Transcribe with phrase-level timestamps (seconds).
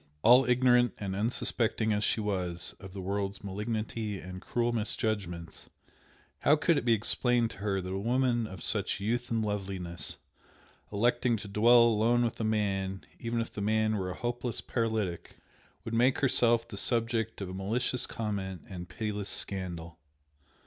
[0.23, 5.69] All ignorant and unsuspecting as she was of the world's malignity and cruel misjudgments,
[6.39, 10.17] how could it be explained to her that a woman of such youth and loveliness,
[10.91, 15.37] electing to dwell alone with a man, even if the man were a hopeless paralytic,
[15.85, 19.99] would make herself the subject of malicious comment and pitiless scandal!